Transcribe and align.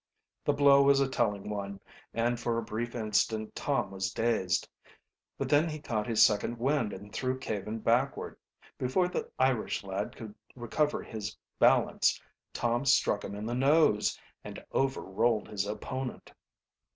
The 0.45 0.53
blow 0.53 0.81
was 0.81 0.99
a 0.99 1.07
telling 1.07 1.47
one, 1.47 1.79
and 2.11 2.39
for 2.39 2.57
a 2.57 2.63
brief 2.63 2.95
instant 2.95 3.53
Tom 3.55 3.91
was 3.91 4.09
dazed. 4.11 4.67
But 5.37 5.47
then 5.47 5.69
he 5.69 5.77
caught 5.79 6.07
his 6.07 6.25
second 6.25 6.57
wind 6.57 6.91
and 6.91 7.13
threw 7.13 7.37
Caven 7.37 7.77
backward. 7.77 8.35
Before 8.79 9.07
the 9.07 9.29
Irish 9.37 9.83
lad 9.83 10.15
could 10.15 10.33
recover 10.55 11.03
his 11.03 11.37
balance, 11.59 12.19
Tom 12.51 12.83
struck 12.85 13.23
him 13.23 13.35
in 13.35 13.45
the 13.45 13.53
nose, 13.53 14.19
and 14.43 14.65
over 14.71 15.01
rolled 15.03 15.47
his 15.47 15.67
opponent. 15.67 16.31